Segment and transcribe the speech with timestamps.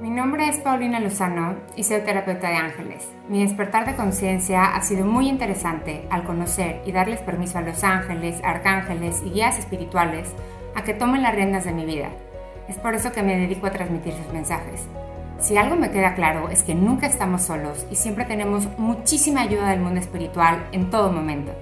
[0.00, 3.06] Mi nombre es Paulina Lozano y soy terapeuta de ángeles.
[3.28, 7.84] Mi despertar de conciencia ha sido muy interesante al conocer y darles permiso a los
[7.84, 10.30] ángeles, arcángeles y guías espirituales
[10.74, 12.08] a que tomen las riendas de mi vida.
[12.66, 14.86] Es por eso que me dedico a transmitir sus mensajes.
[15.38, 19.68] Si algo me queda claro es que nunca estamos solos y siempre tenemos muchísima ayuda
[19.68, 21.52] del mundo espiritual en todo momento.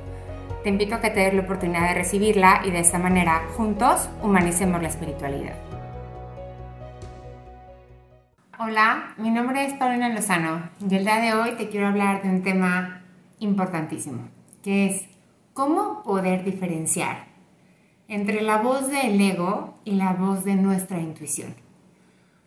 [0.63, 4.09] Te invito a que te des la oportunidad de recibirla y de esta manera, juntos,
[4.23, 5.68] humanicemos la espiritualidad.
[8.61, 12.29] Hola, mi nombre es Paulina Lozano y el día de hoy te quiero hablar de
[12.29, 13.03] un tema
[13.39, 14.27] importantísimo,
[14.65, 15.05] que es
[15.55, 17.27] cómo poder diferenciar
[18.09, 21.55] entre la voz del ego y la voz de nuestra intuición.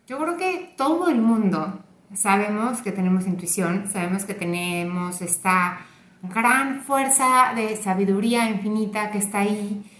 [0.06, 1.80] Yo creo que todo el mundo
[2.12, 5.78] sabemos que tenemos intuición, sabemos que tenemos esta
[6.22, 9.90] gran fuerza de sabiduría infinita que está ahí,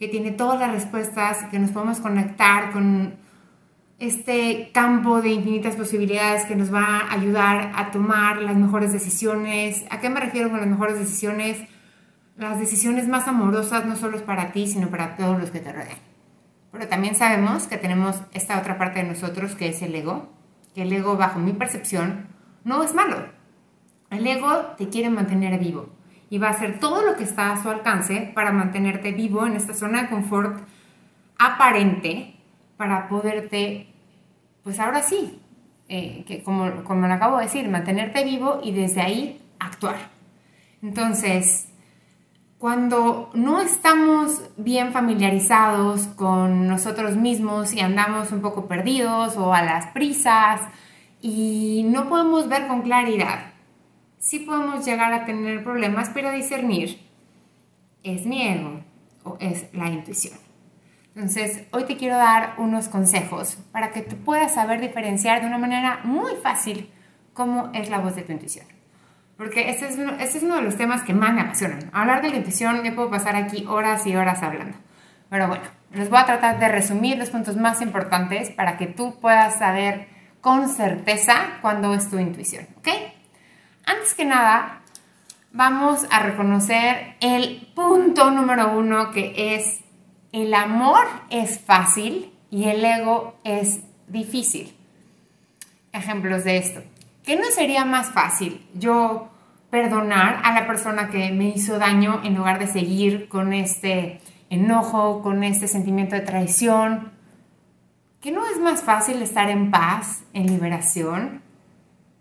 [0.00, 3.29] que tiene todas las respuestas, que nos podemos conectar con
[4.00, 9.84] este campo de infinitas posibilidades que nos va a ayudar a tomar las mejores decisiones.
[9.90, 11.58] ¿A qué me refiero con las mejores decisiones?
[12.36, 15.70] Las decisiones más amorosas no solo es para ti, sino para todos los que te
[15.70, 15.98] rodean.
[16.72, 20.30] Pero también sabemos que tenemos esta otra parte de nosotros que es el ego,
[20.74, 22.26] que el ego bajo mi percepción
[22.64, 23.26] no es malo.
[24.08, 25.90] El ego te quiere mantener vivo
[26.30, 29.56] y va a hacer todo lo que está a su alcance para mantenerte vivo en
[29.56, 30.58] esta zona de confort
[31.38, 32.36] aparente
[32.78, 33.89] para poderte
[34.70, 35.40] pues ahora sí,
[35.88, 39.96] eh, que como, como lo acabo de decir, mantenerte vivo y desde ahí actuar.
[40.80, 41.66] Entonces,
[42.56, 49.62] cuando no estamos bien familiarizados con nosotros mismos y andamos un poco perdidos o a
[49.62, 50.60] las prisas
[51.20, 53.52] y no podemos ver con claridad,
[54.20, 57.00] sí podemos llegar a tener problemas, pero discernir
[58.04, 58.84] es miedo
[59.24, 60.38] o es la intuición.
[61.20, 65.58] Entonces, hoy te quiero dar unos consejos para que tú puedas saber diferenciar de una
[65.58, 66.90] manera muy fácil
[67.34, 68.64] cómo es la voz de tu intuición.
[69.36, 71.90] Porque este es uno, de los temas que más me apasionan.
[71.92, 74.78] Hablar de la intuición, yo puedo pasar aquí horas y horas hablando.
[75.28, 79.20] Pero bueno, les voy a tratar de resumir los puntos más importantes para que tú
[79.20, 80.08] puedas saber
[80.40, 82.88] con certeza cuándo es tu intuición, ¿ok?
[83.84, 84.80] Antes que nada,
[85.52, 89.79] vamos a reconocer el punto número uno que es
[90.32, 94.74] el amor es fácil y el ego es difícil.
[95.92, 96.82] Ejemplos de esto.
[97.24, 99.28] ¿Qué no sería más fácil yo
[99.70, 104.20] perdonar a la persona que me hizo daño en lugar de seguir con este
[104.50, 107.12] enojo, con este sentimiento de traición?
[108.20, 111.42] ¿Qué no es más fácil estar en paz, en liberación?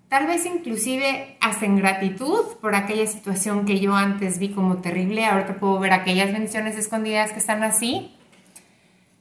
[0.09, 5.23] Tal vez inclusive hasta en gratitud por aquella situación que yo antes vi como terrible,
[5.23, 8.11] ahora puedo ver aquellas bendiciones escondidas que están así.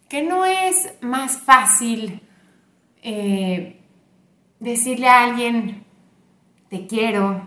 [0.09, 2.22] Que no es más fácil
[3.03, 3.82] eh,
[4.60, 5.84] decirle a alguien,
[6.71, 7.47] te quiero,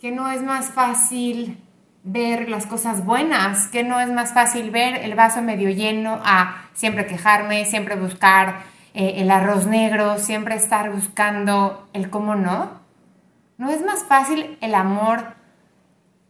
[0.00, 1.58] que no es más fácil
[2.02, 6.70] ver las cosas buenas, que no es más fácil ver el vaso medio lleno a
[6.72, 8.62] siempre quejarme, siempre buscar
[8.94, 12.70] eh, el arroz negro, siempre estar buscando el cómo no.
[13.56, 15.34] ¿No es más fácil el amor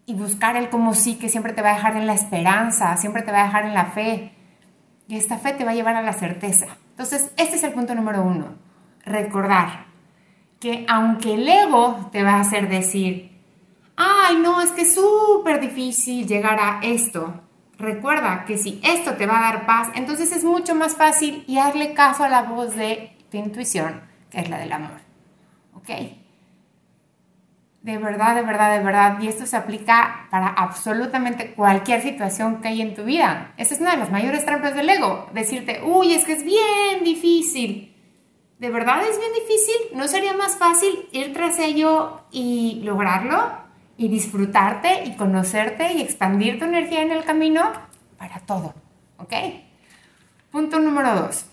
[0.07, 3.23] y buscar el cómo sí, que siempre te va a dejar en la esperanza, siempre
[3.23, 4.33] te va a dejar en la fe?
[5.07, 6.67] Y esta fe te va a llevar a la certeza.
[6.91, 8.55] Entonces, este es el punto número uno.
[9.05, 9.87] Recordar
[10.61, 13.39] que aunque el ego te va a hacer decir,
[13.97, 17.41] ay, no, es que es súper difícil llegar a esto,
[17.79, 21.57] Recuerda que si esto te va a dar paz, entonces es mucho más fácil y
[21.57, 25.01] darle caso a la voz de tu intuición, que es la del amor.
[25.75, 25.89] ¿Ok?
[27.83, 29.21] De verdad, de verdad, de verdad.
[29.21, 33.55] Y esto se aplica para absolutamente cualquier situación que hay en tu vida.
[33.57, 35.29] Esa es una de las mayores trampas del ego.
[35.33, 37.95] Decirte, uy, es que es bien difícil.
[38.59, 39.97] ¿De verdad es bien difícil?
[39.97, 43.68] ¿No sería más fácil ir tras ello y lograrlo?
[43.99, 47.73] Y disfrutarte y conocerte y expandir tu energía en el camino
[48.17, 48.73] para todo.
[49.19, 49.35] ¿Ok?
[50.51, 51.45] Punto número dos.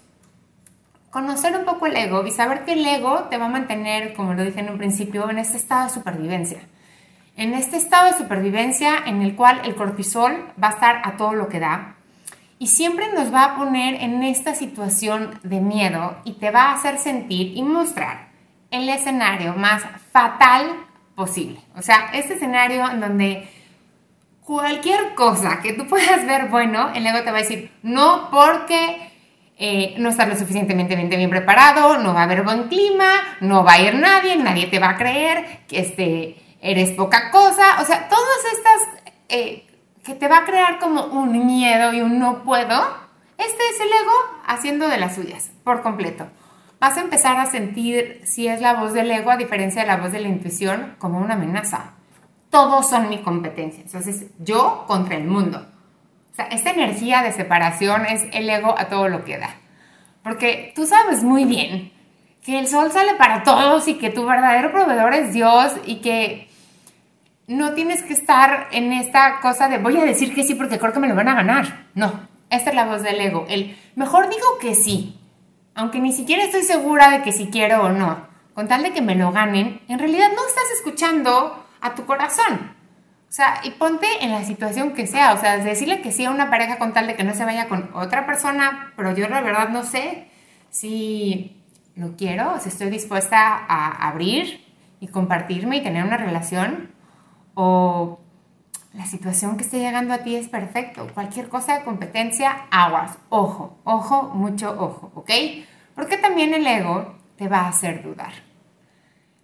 [1.09, 4.33] Conocer un poco el ego y saber que el ego te va a mantener, como
[4.33, 6.59] lo dije en un principio, en este estado de supervivencia.
[7.35, 11.33] En este estado de supervivencia en el cual el cortisol va a estar a todo
[11.33, 11.95] lo que da
[12.59, 16.73] y siempre nos va a poner en esta situación de miedo y te va a
[16.73, 18.29] hacer sentir y mostrar
[18.71, 20.67] el escenario más fatal
[21.15, 21.59] posible.
[21.75, 23.49] O sea, este escenario en donde
[24.41, 29.11] cualquier cosa que tú puedas ver bueno, el ego te va a decir, no porque
[29.57, 33.73] eh, no estás lo suficientemente bien, preparado, no va a haber buen clima, no va
[33.73, 37.81] a ir nadie, nadie te va a creer, que este, eres poca cosa.
[37.81, 39.65] O sea, todas estas eh,
[40.03, 43.05] que te va a crear como un miedo y un no puedo,
[43.37, 44.13] este es el ego
[44.45, 46.27] haciendo de las suyas, por completo.
[46.79, 49.97] Vas a empezar a sentir si es la voz del ego, a diferencia de la
[49.97, 51.93] voz de la intuición, como una amenaza.
[52.49, 53.83] Todos son mi competencia.
[53.83, 55.65] Entonces, yo contra el mundo.
[56.31, 59.55] O sea, esta energía de separación es el ego a todo lo que da.
[60.23, 61.91] Porque tú sabes muy bien
[62.43, 66.47] que el sol sale para todos y que tu verdadero proveedor es Dios y que
[67.47, 70.93] no tienes que estar en esta cosa de voy a decir que sí porque creo
[70.93, 71.87] que me lo van a ganar.
[71.93, 73.45] No, esta es la voz del ego.
[73.49, 75.19] El mejor digo que sí,
[75.75, 78.27] aunque ni siquiera estoy segura de que si quiero o no.
[78.53, 82.73] Con tal de que me lo ganen, en realidad no estás escuchando a tu corazón.
[83.27, 85.33] O sea, y ponte en la situación que sea.
[85.33, 87.67] O sea, decirle que sí a una pareja con tal de que no se vaya
[87.67, 90.29] con otra persona, pero yo la verdad no sé
[90.69, 91.61] si
[91.95, 94.65] lo quiero, si estoy dispuesta a abrir
[95.01, 96.91] y compartirme y tener una relación
[97.53, 98.19] o
[98.95, 101.07] la situación que esté llegando a ti es perfecto.
[101.13, 105.29] Cualquier cosa de competencia, aguas, ojo, ojo, mucho ojo, ¿ok?
[105.95, 108.33] Porque también el ego te va a hacer dudar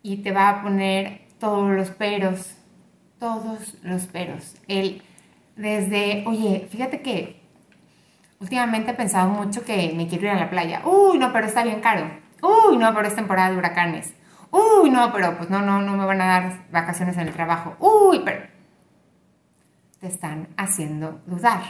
[0.01, 2.56] y te va a poner todos los peros,
[3.19, 4.56] todos los peros.
[4.68, 5.03] El
[5.57, 7.42] desde, oye, fíjate que
[8.39, 10.81] últimamente he pensado mucho que me quiero ir a la playa.
[10.86, 12.09] Uy, no, pero está bien caro.
[12.42, 14.13] Uy, no, pero es temporada de huracanes.
[14.50, 17.75] Uy, no, pero pues no, no, no me van a dar vacaciones en el trabajo.
[17.80, 18.60] Uy, pero
[20.01, 21.62] te están haciendo dudar.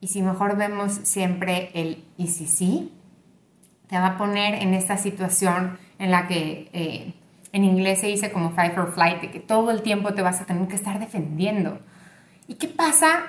[0.00, 2.94] Y si mejor vemos siempre el y si sí,
[3.88, 7.14] te va a poner en esta situación en la que eh,
[7.52, 10.40] en inglés se dice como fight or flight, de que todo el tiempo te vas
[10.40, 11.80] a tener que estar defendiendo.
[12.46, 13.22] ¿Y qué pasa?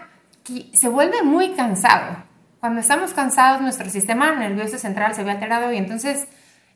[0.44, 2.24] Que se vuelve muy cansado.
[2.60, 6.28] Cuando estamos cansados, nuestro sistema nervioso central se ve alterado y entonces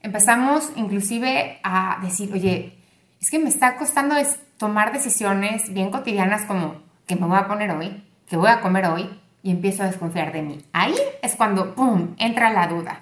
[0.02, 2.80] empezamos inclusive a decir, oye,
[3.22, 4.16] es que me está costando
[4.58, 8.86] tomar decisiones bien cotidianas como que me voy a poner hoy, que voy a comer
[8.88, 9.10] hoy,
[9.42, 10.66] y empiezo a desconfiar de mí.
[10.72, 13.02] Ahí es cuando, ¡pum!, entra la duda.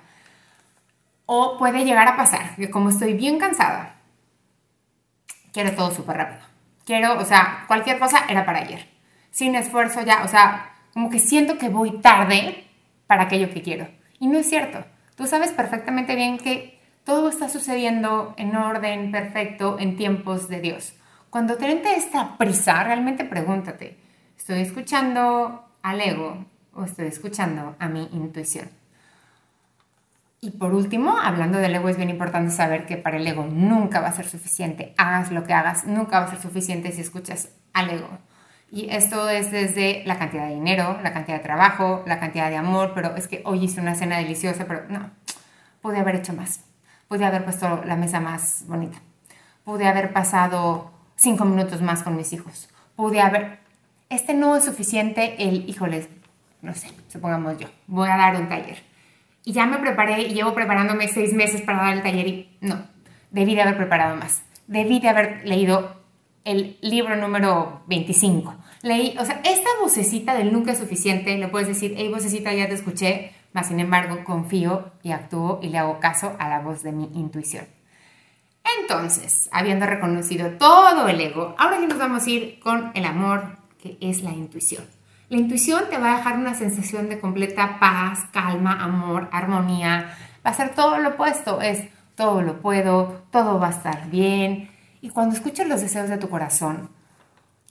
[1.28, 3.96] O puede llegar a pasar que como estoy bien cansada,
[5.54, 6.42] quiero todo súper rápido.
[6.84, 8.88] Quiero, o sea, cualquier cosa era para ayer.
[9.30, 12.66] Sin esfuerzo ya, o sea, como que siento que voy tarde
[13.08, 13.88] para aquello que quiero.
[14.20, 14.84] Y no es cierto.
[15.16, 20.94] Tú sabes perfectamente bien que todo está sucediendo en orden perfecto en tiempos de Dios.
[21.32, 23.98] Cuando te entra esta prisa, realmente pregúntate,
[24.38, 28.70] ¿estoy escuchando al ego o estoy escuchando a mi intuición?
[30.42, 34.02] Y por último, hablando del ego, es bien importante saber que para el ego nunca
[34.02, 34.94] va a ser suficiente.
[34.98, 38.10] Hagas lo que hagas, nunca va a ser suficiente si escuchas al ego.
[38.70, 42.58] Y esto es desde la cantidad de dinero, la cantidad de trabajo, la cantidad de
[42.58, 45.12] amor, pero es que hoy hice una cena deliciosa, pero no,
[45.82, 46.66] pude haber hecho más.
[47.08, 48.98] Pude haber puesto la mesa más bonita.
[49.64, 50.92] Pude haber pasado
[51.22, 52.68] cinco minutos más con mis hijos.
[52.96, 53.60] Pude haber...
[54.10, 56.10] Este no es suficiente, el, híjoles,
[56.62, 58.84] no sé, supongamos yo, voy a dar un taller.
[59.46, 62.88] Y ya me preparé y llevo preparándome seis meses para dar el taller y no,
[63.30, 64.42] debí de haber preparado más.
[64.68, 65.96] Debí de haber leído
[66.44, 68.54] el libro número 25.
[68.82, 72.68] Leí, o sea, esta vocecita del nunca es suficiente, le puedes decir, hey, vocecita, ya
[72.68, 76.84] te escuché, mas sin embargo confío y actúo y le hago caso a la voz
[76.84, 77.66] de mi intuición.
[78.80, 83.58] Entonces, habiendo reconocido todo el ego, ahora sí nos vamos a ir con el amor,
[83.82, 84.84] que es la intuición.
[85.30, 90.14] La intuición te va a dejar una sensación de completa paz, calma, amor, armonía.
[90.46, 94.70] Va a ser todo lo opuesto, es todo lo puedo, todo va a estar bien.
[95.02, 96.90] Y cuando escuchas los deseos de tu corazón,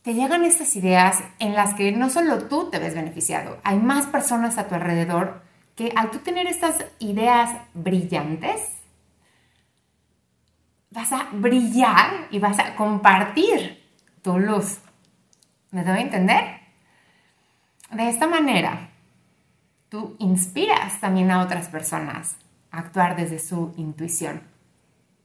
[0.03, 4.07] te llegan estas ideas en las que no solo tú te ves beneficiado, hay más
[4.07, 5.43] personas a tu alrededor
[5.77, 8.61] que al tú tener estas ideas brillantes,
[10.91, 13.83] vas a brillar y vas a compartir
[14.23, 14.81] tu luz.
[15.71, 16.61] ¿Me doy a entender?
[17.93, 18.91] De esta manera,
[19.89, 22.37] tú inspiras también a otras personas
[22.71, 24.43] a actuar desde su intuición.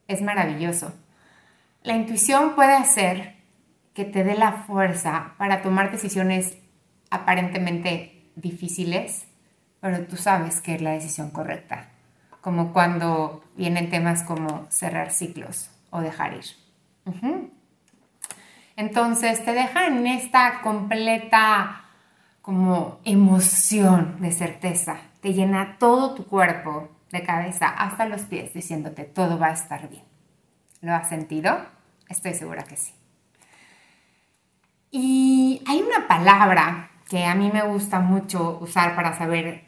[0.08, 0.94] Es maravilloso.
[1.84, 3.36] La intuición puede hacer
[3.94, 6.58] que te dé la fuerza para tomar decisiones
[7.10, 9.26] aparentemente difíciles,
[9.80, 11.95] pero tú sabes que es la decisión correcta
[12.46, 16.46] como cuando vienen temas como cerrar ciclos o dejar ir.
[18.76, 21.86] Entonces te dejan en esta completa
[22.44, 29.06] como emoción de certeza, te llena todo tu cuerpo de cabeza hasta los pies diciéndote
[29.06, 30.04] todo va a estar bien.
[30.82, 31.58] ¿Lo has sentido?
[32.10, 32.94] Estoy segura que sí.
[34.92, 39.65] Y hay una palabra que a mí me gusta mucho usar para saber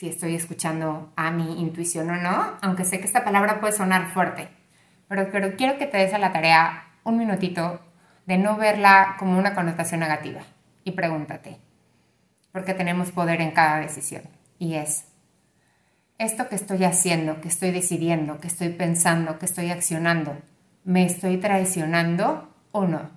[0.00, 4.10] si estoy escuchando a mi intuición o no, aunque sé que esta palabra puede sonar
[4.14, 4.48] fuerte,
[5.08, 7.82] pero, quiero que te des a la tarea un minutito
[8.24, 10.40] de no verla como una connotación negativa
[10.84, 11.58] y pregúntate,
[12.50, 14.22] porque tenemos poder en cada decisión
[14.58, 15.04] y es,
[16.16, 20.34] esto que estoy haciendo, que estoy decidiendo, que estoy pensando, que estoy accionando,
[20.82, 23.10] ¿me estoy traicionando o no?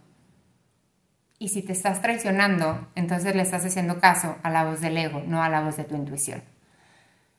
[1.39, 5.23] Y si te estás traicionando, entonces le estás haciendo caso a la voz del ego,
[5.25, 6.43] no a la voz de tu intuición.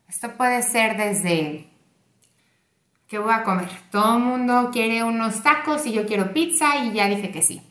[0.08, 1.68] Esto puede ser desde,
[3.08, 3.68] ¿qué voy a comer?
[3.90, 7.62] Todo el mundo quiere unos tacos y yo quiero pizza y ya dije que sí.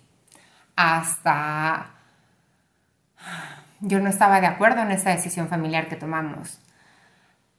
[0.75, 1.92] Hasta,
[3.80, 6.60] yo no estaba de acuerdo en esa decisión familiar que tomamos.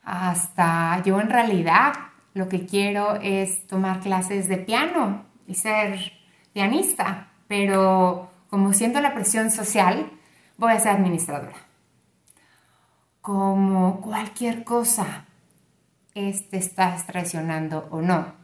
[0.03, 1.95] Hasta yo en realidad
[2.35, 6.13] lo que quiero es tomar clases de piano y ser
[6.53, 10.11] pianista, pero como siento la presión social,
[10.59, 11.57] voy a ser administradora.
[13.25, 15.25] Como cualquier cosa,
[16.13, 18.35] te estás traicionando o no.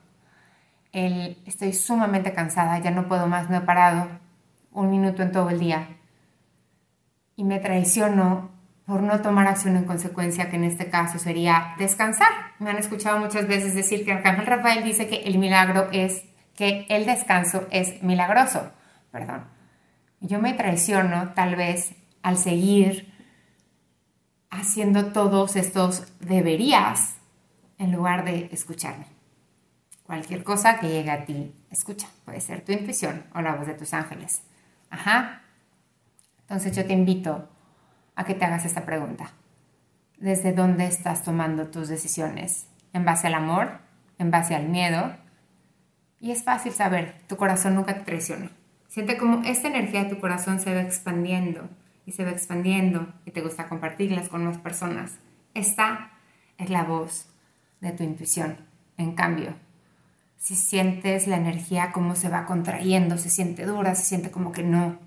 [0.92, 4.08] El, estoy sumamente cansada, ya no puedo más, no he parado
[4.72, 5.98] un minuto en todo el día.
[7.36, 8.52] Y me traiciono
[8.86, 12.32] por no tomar acción en consecuencia, que en este caso sería descansar.
[12.58, 16.24] Me han escuchado muchas veces decir que Arcángel Rafael dice que el milagro es
[16.56, 18.72] que el descanso es milagroso.
[19.10, 19.60] Perdón
[20.20, 23.12] yo me traiciono tal vez al seguir
[24.50, 27.14] haciendo todos estos deberías
[27.78, 29.06] en lugar de escucharme.
[30.02, 32.08] Cualquier cosa que llegue a ti, escucha.
[32.24, 34.42] Puede ser tu intuición o la voz de tus ángeles.
[34.90, 35.42] Ajá.
[36.40, 37.48] Entonces yo te invito
[38.16, 39.30] a que te hagas esta pregunta.
[40.18, 42.66] ¿Desde dónde estás tomando tus decisiones?
[42.92, 43.78] ¿En base al amor?
[44.18, 45.14] ¿En base al miedo?
[46.18, 48.50] Y es fácil saber, tu corazón nunca te traiciona.
[48.88, 51.70] Siente como esta energía de tu corazón se va expandiendo
[52.10, 55.12] y se va expandiendo y te gusta compartirlas con más personas.
[55.54, 56.10] Esta
[56.58, 57.28] es la voz
[57.80, 58.56] de tu intuición.
[58.96, 59.54] En cambio,
[60.36, 64.64] si sientes la energía como se va contrayendo, se siente dura, se siente como que
[64.64, 64.98] no,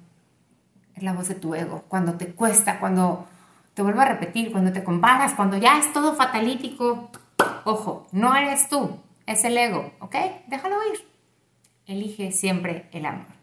[0.95, 1.83] es la voz de tu ego.
[1.89, 3.27] Cuando te cuesta, cuando
[3.73, 7.11] te vuelvo a repetir, cuando te comparas, cuando ya es todo fatalítico,
[7.65, 10.15] ojo, no eres tú, es el ego, ¿ok?
[10.47, 11.05] Déjalo ir.
[11.85, 13.42] Elige siempre el amor.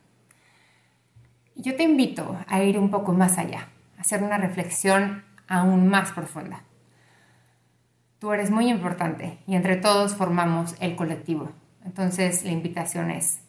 [1.62, 6.11] Yo te invito a ir un poco más allá, a hacer una reflexión aún más
[6.12, 6.62] profunda.
[8.19, 11.52] Tú eres muy importante y entre todos formamos el colectivo.
[11.85, 13.40] Entonces la invitación es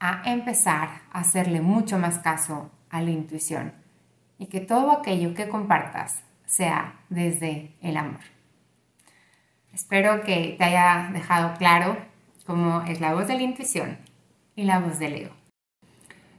[0.00, 3.74] a empezar a hacerle mucho más caso a la intuición
[4.38, 8.22] y que todo aquello que compartas sea desde el amor.
[9.74, 11.98] Espero que te haya dejado claro
[12.46, 13.98] cómo es la voz de la intuición
[14.56, 15.37] y la voz del ego.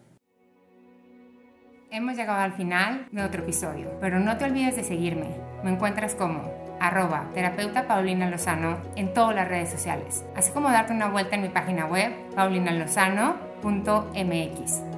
[1.90, 5.36] Hemos llegado al final de otro episodio, pero no te olvides de seguirme.
[5.62, 6.50] Me encuentras como
[6.80, 11.42] arroba terapeuta Paulina Lozano en todas las redes sociales, así como darte una vuelta en
[11.42, 14.91] mi página web paulinalozano.mx.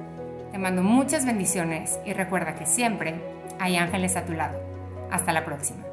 [0.55, 3.15] Te mando muchas bendiciones y recuerda que siempre
[3.59, 4.57] hay ángeles a tu lado.
[5.11, 5.83] Hasta la próxima.